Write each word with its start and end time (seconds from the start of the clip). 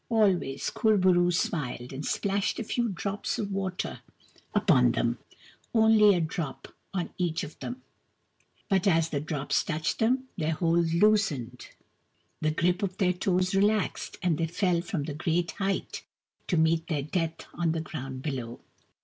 Always 0.09 0.71
Kur 0.71 0.97
bo 0.97 1.11
roo 1.13 1.29
smiled, 1.29 1.93
and 1.93 2.03
splashed 2.03 2.57
a 2.57 2.63
few 2.63 2.89
drops 2.89 3.37
of 3.37 3.51
water 3.51 3.99
upon 4.51 4.93
them: 4.93 5.19
only 5.75 6.15
a 6.15 6.19
drop 6.19 6.73
on 6.91 7.11
each 7.19 7.43
of 7.43 7.59
them, 7.59 7.83
but 8.67 8.87
as 8.87 9.09
the 9.09 9.19
drops 9.19 9.63
touched 9.63 9.99
them 9.99 10.23
their 10.37 10.53
hold 10.53 10.91
loosened, 10.91 11.67
the 12.41 12.49
grip 12.49 12.81
of 12.81 12.97
their 12.97 13.13
toes 13.13 13.53
relaxed, 13.53 14.17
and 14.23 14.39
they 14.39 14.47
fell 14.47 14.81
from 14.81 15.03
the 15.03 15.13
great 15.13 15.51
height, 15.61 16.01
to 16.47 16.57
meet 16.57 16.87
their 16.87 17.03
death 17.03 17.45
on 17.53 17.71
the 17.73 17.79
ground 17.81 18.23
below. 18.23 18.59